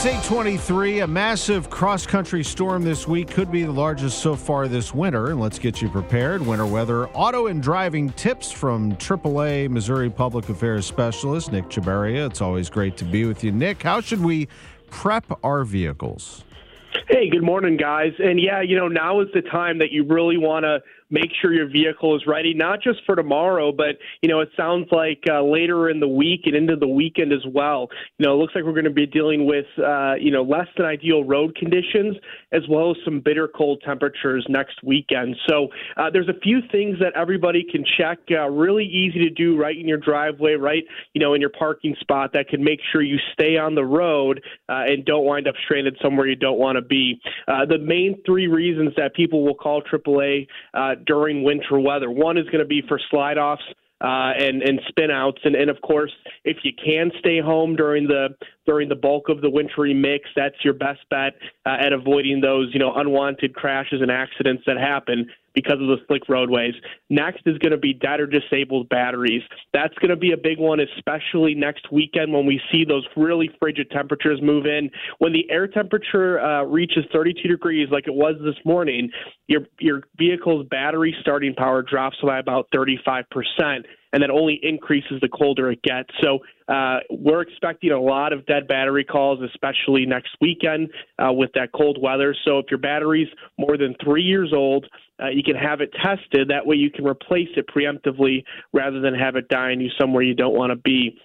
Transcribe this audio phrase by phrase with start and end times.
[0.00, 1.00] It's 823.
[1.00, 5.32] A massive cross country storm this week could be the largest so far this winter.
[5.32, 6.40] And let's get you prepared.
[6.40, 12.30] Winter weather, auto and driving tips from AAA Missouri Public Affairs Specialist Nick Chabarria.
[12.30, 13.52] It's always great to be with you.
[13.52, 14.48] Nick, how should we
[14.88, 16.44] prep our vehicles?
[17.10, 18.14] Hey, good morning, guys.
[18.18, 20.78] And yeah, you know, now is the time that you really want to
[21.10, 24.86] make sure your vehicle is ready, not just for tomorrow, but you know, it sounds
[24.92, 27.88] like uh, later in the week and into the weekend as well.
[28.18, 30.66] You know, it looks like we're going to be dealing with uh, you know less
[30.76, 32.16] than ideal road conditions
[32.52, 35.36] as well as some bitter cold temperatures next weekend.
[35.48, 38.18] So uh, there's a few things that everybody can check.
[38.30, 41.96] Uh, really easy to do right in your driveway, right you know in your parking
[42.00, 45.54] spot that can make sure you stay on the road uh, and don't wind up
[45.64, 47.20] stranded somewhere you don't want to be.
[47.48, 50.46] Uh, the main three reasons that people will call AAA
[51.06, 52.10] during winter weather.
[52.10, 53.62] One is going to be for slide offs.
[54.02, 56.10] Uh, and and spin outs and, and of course
[56.42, 58.30] if you can stay home during the
[58.66, 61.34] during the bulk of the wintry mix that's your best bet
[61.66, 65.96] uh, at avoiding those you know unwanted crashes and accidents that happen because of the
[66.06, 66.74] slick roadways.
[67.08, 69.42] Next is going to be dead or disabled batteries.
[69.72, 73.50] That's going to be a big one, especially next weekend when we see those really
[73.58, 74.90] frigid temperatures move in.
[75.18, 79.10] When the air temperature uh, reaches 32 degrees, like it was this morning,
[79.46, 85.20] your your vehicle's battery starting power drops by about 35 percent and that only increases
[85.20, 86.10] the colder it gets.
[86.20, 86.38] So
[86.68, 91.70] uh, we're expecting a lot of dead battery calls, especially next weekend uh, with that
[91.72, 92.34] cold weather.
[92.44, 93.28] So if your battery's
[93.58, 94.86] more than three years old,
[95.22, 96.48] uh, you can have it tested.
[96.48, 100.22] That way you can replace it preemptively rather than have it die on you somewhere
[100.22, 101.18] you don't want to be.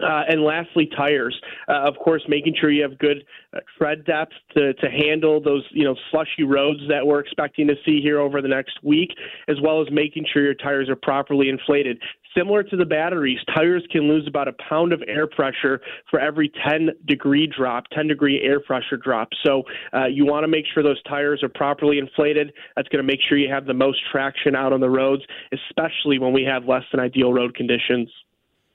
[0.00, 1.38] Uh, and lastly, tires.
[1.68, 5.64] Uh, of course, making sure you have good uh, tread depth to, to handle those,
[5.70, 9.10] you know, slushy roads that we're expecting to see here over the next week,
[9.48, 12.00] as well as making sure your tires are properly inflated.
[12.36, 16.50] Similar to the batteries, tires can lose about a pound of air pressure for every
[16.66, 19.28] 10 degree drop, 10 degree air pressure drop.
[19.44, 22.54] So uh, you want to make sure those tires are properly inflated.
[22.76, 25.22] That's going to make sure you have the most traction out on the roads,
[25.52, 28.08] especially when we have less than ideal road conditions.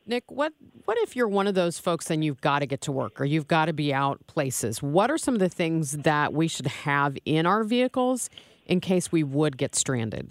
[0.08, 0.54] Nick, what
[0.86, 3.26] what if you're one of those folks and you've got to get to work or
[3.26, 4.82] you've got to be out places?
[4.82, 8.30] What are some of the things that we should have in our vehicles
[8.66, 10.30] in case we would get stranded?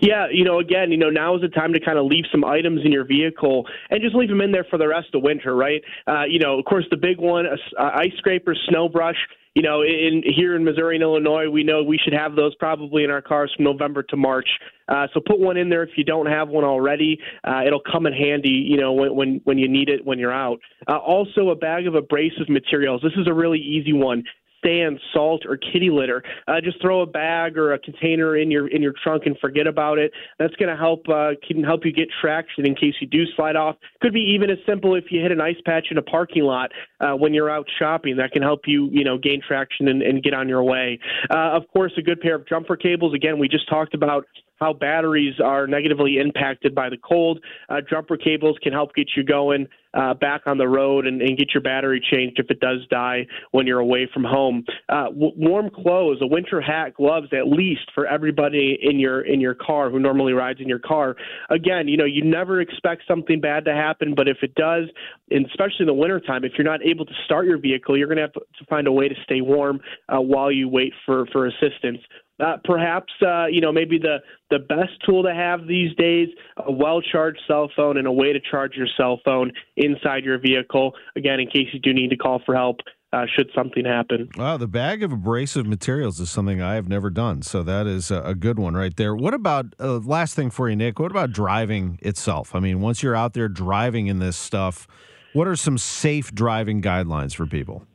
[0.00, 2.44] Yeah, you know, again, you know, now is the time to kind of leave some
[2.44, 5.56] items in your vehicle and just leave them in there for the rest of winter,
[5.56, 5.82] right?
[6.06, 9.16] Uh, you know, of course, the big one, uh, ice scraper, snow brush
[9.54, 13.02] you know, in here in Missouri and Illinois, we know we should have those probably
[13.02, 14.48] in our cars from November to March.
[14.88, 17.18] Uh, so put one in there if you don't have one already.
[17.42, 20.32] Uh, it'll come in handy, you know, when when, when you need it when you're
[20.32, 20.58] out.
[20.88, 23.00] Uh, also, a bag of abrasive materials.
[23.02, 24.22] This is a really easy one
[24.64, 26.22] sand, salt, or kitty litter.
[26.48, 29.66] Uh, just throw a bag or a container in your in your trunk and forget
[29.66, 30.12] about it.
[30.38, 33.56] That's going to help uh, can help you get traction in case you do slide
[33.56, 33.76] off.
[34.00, 36.70] Could be even as simple if you hit an ice patch in a parking lot
[37.00, 38.16] uh, when you're out shopping.
[38.16, 40.98] That can help you you know gain traction and, and get on your way.
[41.30, 43.14] Uh, of course, a good pair of jumper cables.
[43.14, 44.24] Again, we just talked about
[44.60, 47.42] how batteries are negatively impacted by the cold.
[47.68, 51.36] Uh, jumper cables can help get you going uh, back on the road and, and,
[51.36, 54.64] get your battery changed if it does die when you're away from home.
[54.88, 59.40] Uh, w- warm clothes, a winter hat, gloves, at least for everybody in your in
[59.40, 61.16] your car who normally rides in your car.
[61.48, 64.84] Again, you know you never expect something bad to happen, but if it does,
[65.30, 68.18] and especially in the wintertime, if you're not able to start your vehicle, you're going
[68.18, 71.46] to have to find a way to stay warm uh, while you wait for for
[71.46, 71.98] assistance.
[72.40, 74.18] Uh, perhaps uh, you know maybe the
[74.50, 78.32] the best tool to have these days a well charged cell phone and a way
[78.32, 82.16] to charge your cell phone inside your vehicle again in case you do need to
[82.16, 82.78] call for help
[83.12, 84.28] uh, should something happen.
[84.36, 88.10] Wow, the bag of abrasive materials is something I have never done, so that is
[88.10, 89.16] a, good one right there.
[89.16, 91.00] What about uh, last thing for you, Nick?
[91.00, 92.54] What about driving itself?
[92.54, 94.86] I mean, once you're out there driving in this stuff,
[95.32, 97.86] What are some safe driving guidelines for people?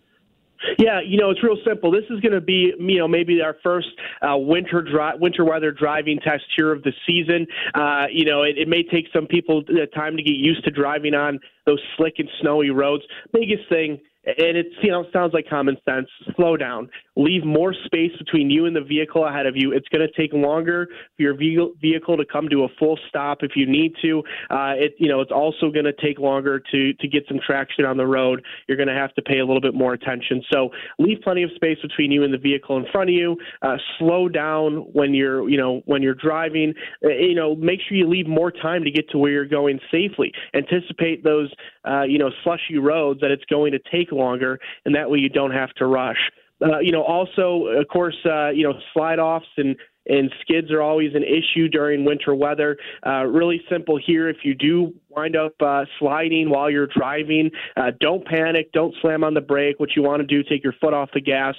[0.77, 1.91] Yeah, you know, it's real simple.
[1.91, 3.87] This is going to be, you know, maybe our first
[4.21, 7.47] uh, winter dri- winter weather driving test here of the season.
[7.73, 10.71] Uh, you know, it, it may take some people uh, time to get used to
[10.71, 13.03] driving on those slick and snowy roads.
[13.31, 16.07] Biggest thing and it's you know sounds like common sense.
[16.35, 16.89] Slow down.
[17.15, 19.71] Leave more space between you and the vehicle ahead of you.
[19.71, 23.51] It's going to take longer for your vehicle to come to a full stop if
[23.55, 24.19] you need to.
[24.49, 27.85] Uh, it you know it's also going to take longer to to get some traction
[27.85, 28.43] on the road.
[28.67, 30.43] You're going to have to pay a little bit more attention.
[30.51, 30.69] So
[30.99, 33.37] leave plenty of space between you and the vehicle in front of you.
[33.61, 36.73] Uh, slow down when you're you know when you're driving.
[37.03, 39.79] Uh, you know make sure you leave more time to get to where you're going
[39.91, 40.31] safely.
[40.53, 41.51] Anticipate those
[41.87, 45.29] uh, you know slushy roads that it's going to take longer, and that way you
[45.29, 46.19] don't have to rush.
[46.65, 49.75] Uh, you know, also, of course, uh, you know, slide offs and
[50.07, 52.77] and skids are always an issue during winter weather.
[53.05, 54.29] Uh, really simple here.
[54.29, 58.71] If you do wind up uh, sliding while you're driving, uh, don't panic.
[58.71, 59.79] Don't slam on the brake.
[59.79, 61.55] What you want to do, take your foot off the gas,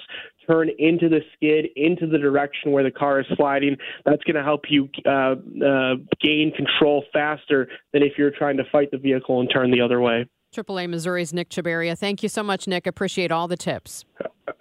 [0.49, 3.75] turn into the skid, into the direction where the car is sliding.
[4.05, 8.63] That's going to help you uh, uh, gain control faster than if you're trying to
[8.71, 10.25] fight the vehicle and turn the other way.
[10.57, 11.97] AAA Missouri's Nick Chabarria.
[11.97, 12.87] Thank you so much, Nick.
[12.87, 14.05] Appreciate all the tips.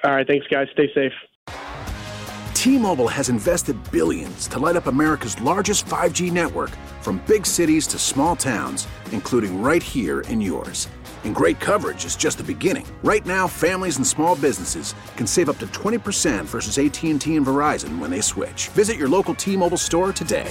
[0.05, 0.27] All right.
[0.27, 0.69] Thanks, guys.
[0.73, 1.13] Stay safe.
[2.55, 6.71] T Mobile has invested billions to light up America's largest 5G network
[7.01, 10.89] from big cities to small towns, including right here in yours.
[11.25, 12.87] And great coverage is just the beginning.
[13.03, 17.99] Right now, families and small businesses can save up to 20% versus AT&T and Verizon
[17.99, 18.69] when they switch.
[18.69, 20.51] Visit your local T-Mobile store today.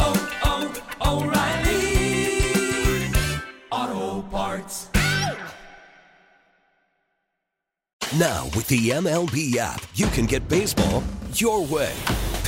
[1.11, 3.09] O'Reilly
[3.69, 4.87] Auto Parts.
[8.17, 11.03] Now, with the MLB app, you can get baseball
[11.33, 11.93] your way.